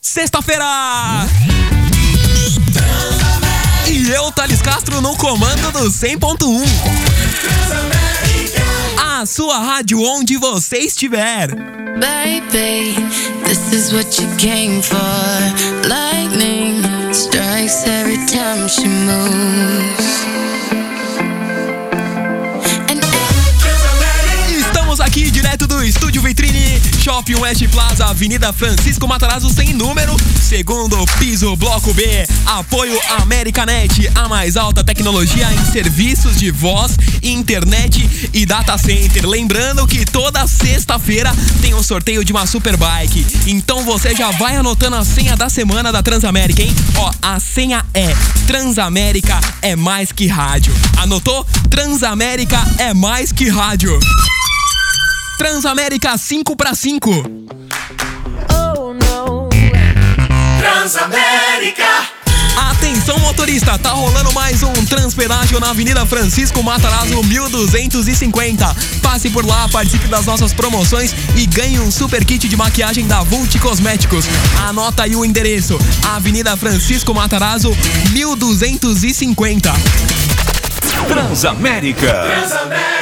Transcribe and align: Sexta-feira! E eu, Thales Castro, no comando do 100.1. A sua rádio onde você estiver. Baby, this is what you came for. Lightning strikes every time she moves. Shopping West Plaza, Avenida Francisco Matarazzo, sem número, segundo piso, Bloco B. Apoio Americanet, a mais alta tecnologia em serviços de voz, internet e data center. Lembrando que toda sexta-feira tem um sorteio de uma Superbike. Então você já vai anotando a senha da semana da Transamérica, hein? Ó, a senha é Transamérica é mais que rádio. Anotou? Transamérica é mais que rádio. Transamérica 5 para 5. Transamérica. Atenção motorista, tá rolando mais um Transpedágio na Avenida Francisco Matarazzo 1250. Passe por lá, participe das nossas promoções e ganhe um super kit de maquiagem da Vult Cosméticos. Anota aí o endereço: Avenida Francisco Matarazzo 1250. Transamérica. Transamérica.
Sexta-feira! 0.00 0.64
E 3.86 4.08
eu, 4.10 4.32
Thales 4.32 4.62
Castro, 4.62 5.00
no 5.02 5.14
comando 5.16 5.70
do 5.72 5.90
100.1. 5.90 6.64
A 8.98 9.26
sua 9.26 9.58
rádio 9.58 10.02
onde 10.02 10.38
você 10.38 10.78
estiver. 10.78 11.54
Baby, 11.98 12.94
this 13.44 13.72
is 13.72 13.92
what 13.92 14.18
you 14.18 14.28
came 14.36 14.80
for. 14.80 14.96
Lightning 15.86 16.82
strikes 17.12 17.84
every 17.84 18.16
time 18.26 18.66
she 18.68 18.88
moves. 18.88 20.24
Shopping 27.10 27.40
West 27.40 27.66
Plaza, 27.72 28.06
Avenida 28.06 28.52
Francisco 28.52 29.08
Matarazzo, 29.08 29.50
sem 29.50 29.72
número, 29.72 30.16
segundo 30.40 30.96
piso, 31.18 31.56
Bloco 31.56 31.92
B. 31.92 32.04
Apoio 32.46 32.96
Americanet, 33.18 34.08
a 34.14 34.28
mais 34.28 34.56
alta 34.56 34.84
tecnologia 34.84 35.52
em 35.52 35.72
serviços 35.72 36.38
de 36.38 36.52
voz, 36.52 36.96
internet 37.20 38.30
e 38.32 38.46
data 38.46 38.78
center. 38.78 39.26
Lembrando 39.28 39.88
que 39.88 40.04
toda 40.04 40.46
sexta-feira 40.46 41.34
tem 41.60 41.74
um 41.74 41.82
sorteio 41.82 42.24
de 42.24 42.30
uma 42.30 42.46
Superbike. 42.46 43.26
Então 43.44 43.82
você 43.82 44.14
já 44.14 44.30
vai 44.30 44.54
anotando 44.54 44.94
a 44.94 45.04
senha 45.04 45.36
da 45.36 45.50
semana 45.50 45.90
da 45.90 46.04
Transamérica, 46.04 46.62
hein? 46.62 46.72
Ó, 46.94 47.10
a 47.20 47.40
senha 47.40 47.84
é 47.92 48.14
Transamérica 48.46 49.40
é 49.60 49.74
mais 49.74 50.12
que 50.12 50.28
rádio. 50.28 50.72
Anotou? 50.96 51.44
Transamérica 51.68 52.64
é 52.78 52.94
mais 52.94 53.32
que 53.32 53.48
rádio. 53.48 53.98
Transamérica 55.40 56.18
5 56.18 56.54
para 56.54 56.74
5. 56.74 57.10
Transamérica. 60.58 61.86
Atenção 62.70 63.18
motorista, 63.20 63.78
tá 63.78 63.88
rolando 63.88 64.34
mais 64.34 64.62
um 64.62 64.70
Transpedágio 64.84 65.58
na 65.58 65.70
Avenida 65.70 66.04
Francisco 66.04 66.62
Matarazzo 66.62 67.22
1250. 67.22 68.76
Passe 69.00 69.30
por 69.30 69.46
lá, 69.46 69.66
participe 69.70 70.08
das 70.08 70.26
nossas 70.26 70.52
promoções 70.52 71.14
e 71.34 71.46
ganhe 71.46 71.80
um 71.80 71.90
super 71.90 72.22
kit 72.22 72.46
de 72.46 72.54
maquiagem 72.54 73.06
da 73.06 73.22
Vult 73.22 73.58
Cosméticos. 73.60 74.26
Anota 74.68 75.04
aí 75.04 75.16
o 75.16 75.24
endereço: 75.24 75.78
Avenida 76.06 76.54
Francisco 76.54 77.14
Matarazzo 77.14 77.74
1250. 78.12 79.72
Transamérica. 81.08 82.12
Transamérica. 82.12 82.99